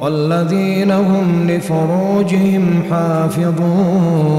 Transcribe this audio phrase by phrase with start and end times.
[0.00, 4.36] والذين هم لفروجهم حافظون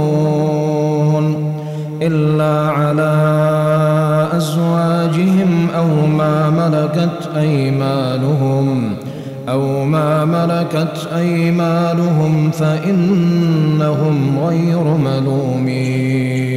[2.01, 3.13] إلا على
[4.33, 8.93] أزواجهم أو ما ملكت أيمانهم
[9.49, 16.47] أو ما ملكت أيمانهم فإنهم غير ملومين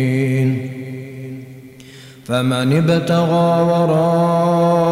[2.25, 4.90] فمن ابتغى وراء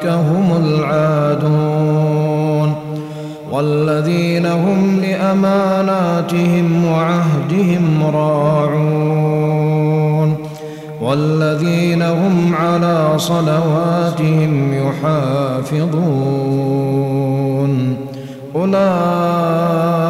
[0.06, 2.10] هم العادون
[3.52, 9.50] والذين هم لأماناتهم وعهدهم راعون
[11.02, 16.20] والذين هم على صلواتهم يحافظون
[18.56, 20.09] أولئك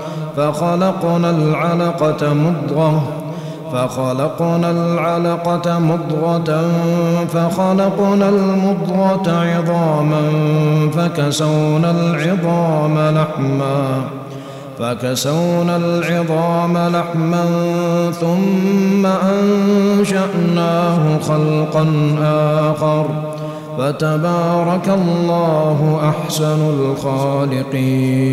[0.37, 3.03] فخلقنا العلقة مضغة
[3.73, 6.71] فخلقنا العلقة مضغة
[7.33, 10.21] فخلقنا المضغة عظاما
[10.93, 14.01] فكسونا العظام لحما
[14.79, 17.45] فكسونا العظام لحما
[18.21, 21.85] ثم أنشأناه خلقا
[22.71, 23.05] آخر.
[23.77, 28.31] فتبارك الله أحسن الخالقين.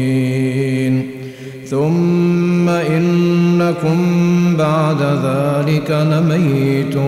[1.71, 3.97] ثم إنكم
[4.57, 6.99] بعد ذلك لميتون.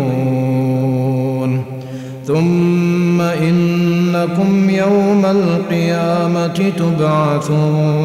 [2.27, 8.01] ثم إنكم يوم القيامة تبعثون.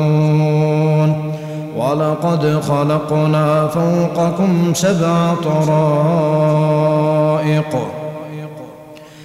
[1.77, 6.45] ولقد خلقنا فوقكم سبع طرائق.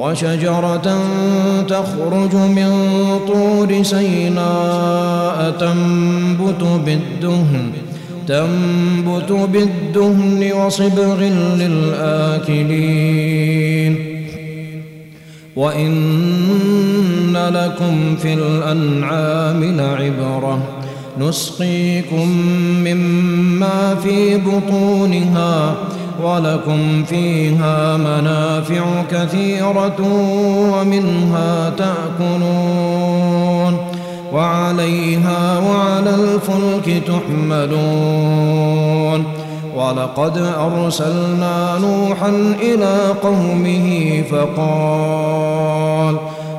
[0.00, 0.88] وشجرة
[1.68, 2.70] تخرج من
[3.28, 7.72] طور سيناء تنبت بالدهن
[8.28, 11.20] تنبت بالدهن وصبغ
[11.60, 13.10] للآكلين.
[15.56, 20.58] وإن لكم في الأنعام لعبرة
[21.20, 22.28] نسقيكم
[22.84, 25.74] مما في بطونها
[26.24, 30.00] ولكم فيها منافع كثيرة
[30.72, 33.76] ومنها تأكلون
[34.32, 38.60] وعليها وعلى الفلك تحملون
[39.76, 42.28] ولقد أرسلنا نوحا
[42.62, 46.16] إلى قومه فقال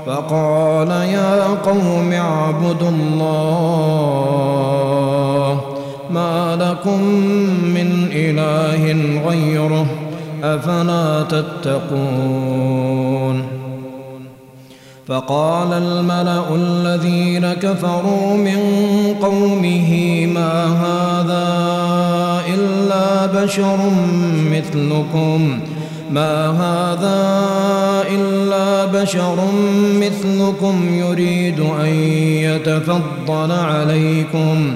[0.08, 4.91] فقال يا قوم اعبدوا الله
[6.14, 7.04] ما لكم
[7.76, 8.96] من إله
[9.30, 9.86] غيره
[10.44, 12.82] أفلا تتقون
[15.08, 18.60] فقال الملأ الذين كفروا من
[19.22, 21.48] قومه ما هذا
[22.54, 23.78] إلا بشر
[24.52, 25.60] مثلكم
[26.12, 27.22] ما هذا
[28.12, 29.36] إلا بشر
[29.96, 31.94] مثلكم يريد أن
[32.44, 34.76] يتفضل عليكم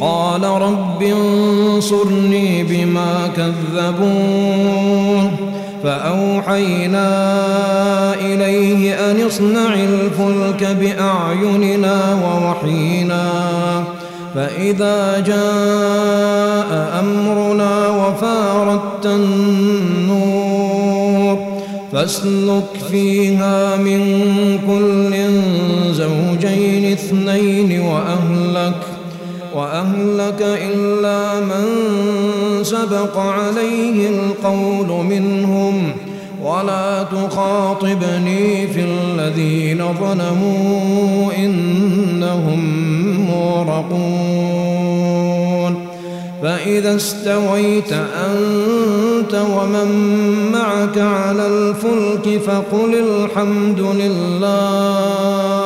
[0.00, 4.96] قال رب انصرني بما كذبون
[5.82, 7.06] فأوحينا
[8.14, 13.32] إليه أن اصنع الفلك بأعيننا ووحينا
[14.34, 20.46] فإذا جاء أمرنا وفارت النور
[21.92, 24.00] فاسلك فيها من
[24.66, 25.16] كل
[25.92, 28.95] زوجين اثنين وأهلك
[29.56, 31.64] وأهلك إلا من
[32.62, 35.92] سبق عليه القول منهم
[36.42, 42.60] ولا تخاطبني في الذين ظلموا إنهم
[43.30, 44.66] مورقون
[46.42, 49.88] فإذا استويت أنت ومن
[50.52, 55.65] معك على الفلك فقل الحمد لله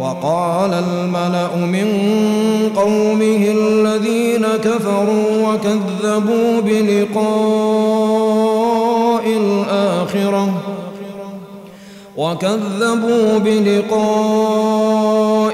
[0.00, 1.88] وقال الملأ من
[2.76, 7.30] قومه الذين كفروا وكذبوا بلقاء
[9.26, 10.52] الآخرة
[12.16, 14.82] وكذبوا بلقاء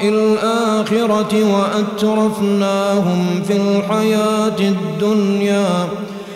[0.08, 5.88] الآخرة وأترفناهم في الحياة الدنيا.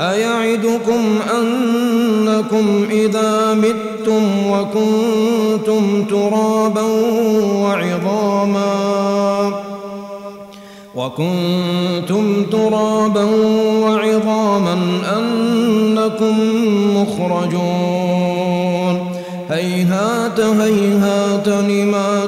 [0.00, 6.82] أيعدكم أنكم إذا متم وكنتم ترابا
[7.62, 8.68] وعظاما
[10.94, 13.24] وكنتم ترابا
[13.82, 14.78] وعظاما
[15.16, 16.36] أنكم
[16.96, 18.48] مخرجون
[19.50, 22.27] هيهات هيهات لما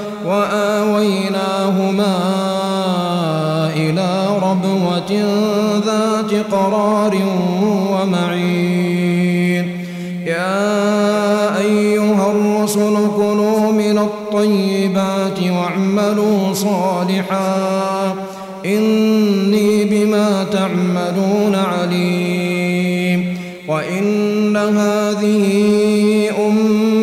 [0.25, 2.17] وآويناهما
[3.75, 5.11] إلى ربوة
[5.85, 7.17] ذات قرار
[7.91, 9.65] ومعين.
[10.25, 17.80] يا أيها الرسل كلوا من الطيبات واعملوا صالحا.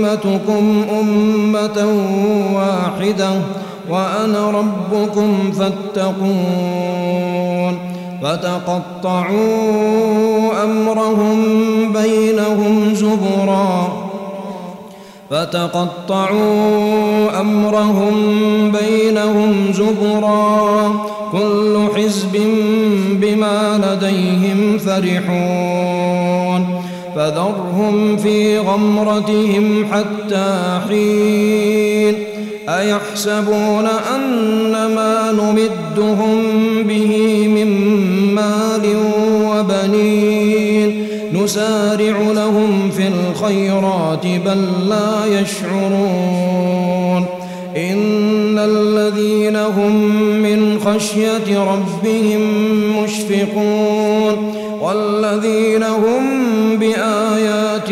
[0.08, 1.86] أمتكم أمة
[2.54, 3.30] واحدة
[3.90, 6.98] وأنا ربكم فاتقون
[8.22, 9.38] فتقطعوا
[10.64, 11.38] أمرهم
[11.92, 13.88] بينهم زبرا
[15.30, 16.60] فتقطعوا
[17.40, 18.14] أمرهم
[18.72, 20.92] بينهم زبرا
[21.32, 22.38] كل حزب
[23.10, 25.87] بما لديهم فرحون
[27.18, 32.14] فذرهم في غمرتهم حتى حين.
[32.68, 36.42] أيحسبون أن ما نمدهم
[36.82, 37.70] به من
[38.34, 38.96] مال
[39.44, 41.06] وبنين.
[41.32, 47.24] نسارع لهم في الخيرات بل لا يشعرون.
[47.76, 49.94] إن الذين هم
[50.42, 52.40] من خشية ربهم
[53.02, 54.54] مشفقون.
[54.80, 56.27] والذين هم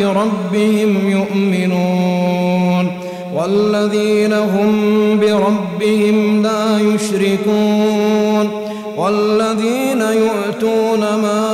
[0.06, 2.90] بآيات ربهم يؤمنون
[3.34, 4.72] والذين هم
[5.20, 8.50] بربهم لا يشركون
[8.96, 11.46] والذين يؤتون ما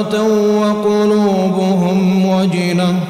[0.00, 3.00] آتوا وقلوبهم وجنة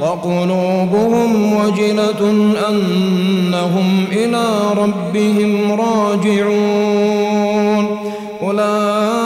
[0.00, 2.20] وقلوبهم وجنة
[2.68, 4.44] أنهم إلى
[4.76, 7.06] ربهم راجعون
[8.42, 9.25] أولئك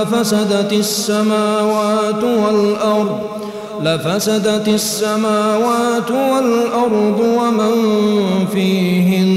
[0.00, 3.20] لفسدت السماوات والأرض
[3.82, 7.72] لفسدت السماوات والأرض ومن
[8.52, 9.30] فيهن.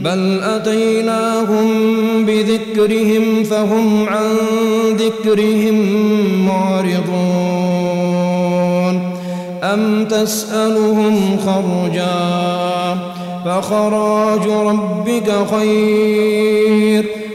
[0.00, 1.68] بل أتيناهم
[2.26, 4.36] بذكرهم فهم عن
[4.96, 5.76] ذكرهم
[6.46, 7.60] معرضون.
[9.62, 12.20] أم تسألهم خرجا
[13.44, 17.04] فخراج ربك خير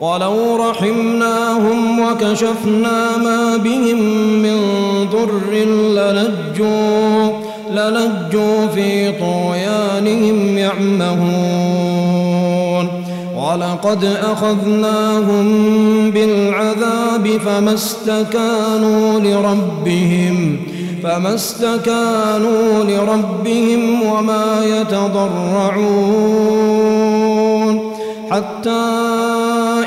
[0.00, 3.98] ولو رحمناهم وكشفنا ما بهم
[4.42, 4.58] من
[5.12, 5.52] ضر
[5.90, 7.30] للجوا
[7.70, 11.98] للجوا في طغيانهم يعمهون.
[13.36, 15.46] ولقد أخذناهم
[16.10, 20.56] بالعذاب فما استكانوا لربهم
[21.02, 26.08] فما استكانوا لربهم وما يتضرعون.
[28.30, 29.47] حتى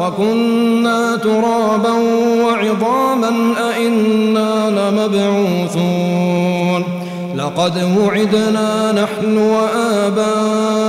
[0.00, 1.92] وكنا ترابا
[2.44, 3.32] وعظاما
[3.70, 6.84] أئنا لمبعوثون.
[7.36, 10.82] لقد وعدنا نحن وآباؤنا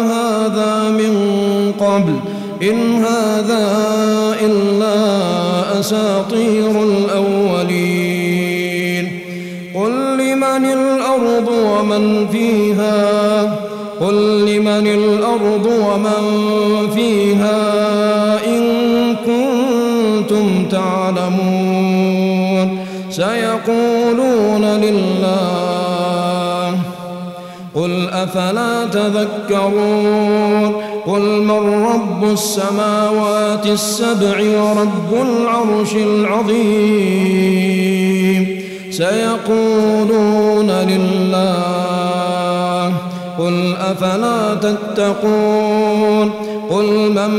[0.00, 1.14] هذا من
[1.80, 2.14] قبل.
[2.70, 3.66] إن هذا
[4.40, 4.96] إلا
[5.80, 8.38] أساطير الأولين.
[9.74, 13.42] قل لمن الأرض ومن فيها؟
[14.00, 16.22] قل لمن الأرض ومن
[16.94, 17.67] فيها؟
[23.18, 25.58] سيقولون لله
[27.74, 30.72] قل أفلا تذكرون
[31.06, 37.08] قل من رب السماوات السبع ورب العرش العظيم
[38.90, 41.64] سيقولون لله
[43.38, 46.30] قل أفلا تتقون
[46.70, 47.32] قل من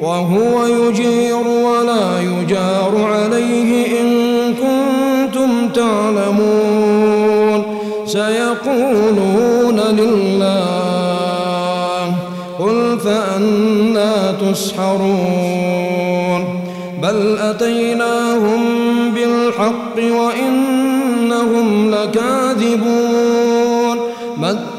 [0.00, 4.08] وهو يجير ولا يجار عليه إن
[4.54, 7.62] كنتم تعلمون.
[8.06, 10.92] سيقولون لله
[12.58, 15.82] قل فأنا تسحرون.
[17.02, 18.60] بل أتيناهم
[19.14, 20.51] بالحق وإنهم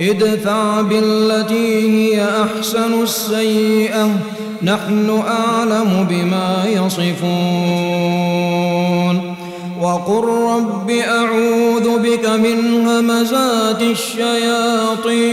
[0.00, 4.10] ادفع بالتي هي أحسن السيئة.
[4.62, 7.26] نحن أعلم بما يصفون.
[9.80, 15.26] وقل رب أعوذ بك من همزات الشياطين.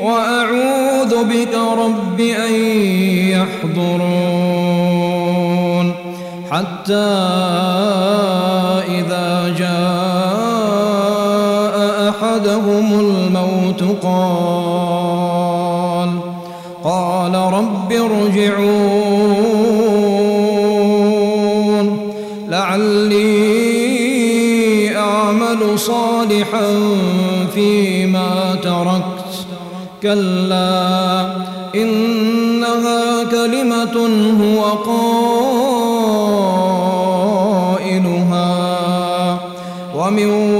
[0.00, 2.54] وأعوذ بك رب أن
[3.28, 4.20] يحضرون.
[6.50, 7.16] حتى
[13.70, 15.30] الموت قال
[16.84, 18.70] قال رب ارجعون
[22.48, 23.36] لعلي
[24.96, 26.66] أعمل صالحا
[27.54, 29.46] فيما تركت.
[30.02, 31.26] كلا
[31.74, 33.96] إنها كلمة
[34.42, 35.30] هو قائلها.
[39.96, 40.59] ومن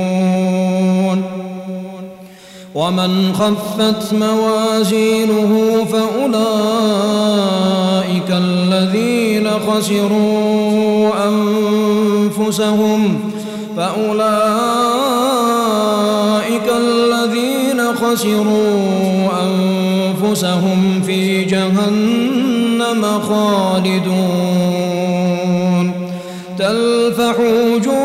[2.75, 6.41] ومن خفت موازينه فأولئك
[8.29, 13.19] الذين خسروا أنفسهم
[13.77, 14.31] فأولئك
[16.77, 24.31] الذين خسروا أنفسهم في جهنم خالدون
[26.57, 28.00] تلفح وجوههم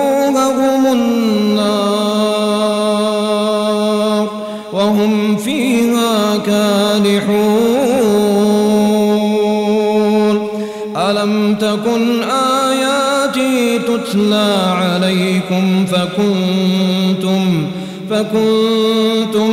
[15.50, 17.66] عليكم فكنتم
[18.10, 19.52] فكنتم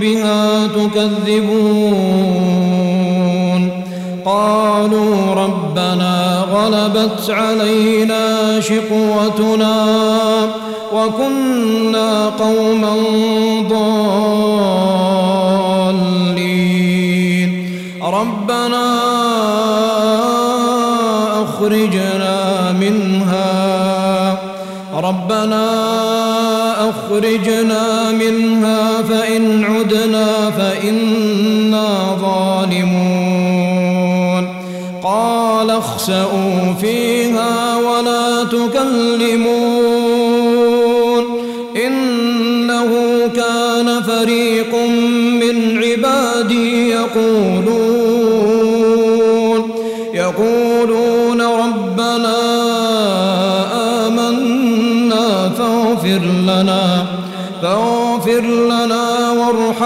[0.00, 1.56] بها تكذبون.
[4.24, 9.86] قالوا ربنا غلبت علينا شقوتنا
[10.94, 12.96] وكنا قوما
[13.68, 14.06] ضالين.
[18.02, 18.86] ربنا
[21.42, 22.35] أخرجنا
[25.08, 33.06] ربنا أخرجنا منها فإن عدنا فإنا ظالمون.
[35.02, 39.66] قال اخسأوا فيها ولا تكلمون.
[41.86, 42.90] إنه
[43.36, 44.74] كان فريق
[45.40, 47.95] من عبادي يقولون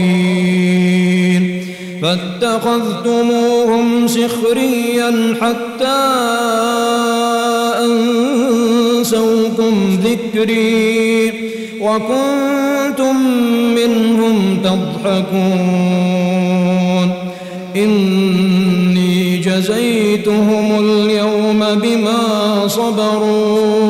[2.02, 6.02] فاتخذتموهم سخريا حتى
[7.84, 11.32] أنسوكم ذكري
[11.80, 13.16] وكنتم
[13.74, 15.30] منهم تضحكون.
[17.76, 22.18] إني جزيتهم اليوم بما
[22.68, 23.89] صبروا.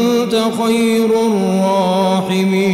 [0.31, 2.71] خير الراحمين.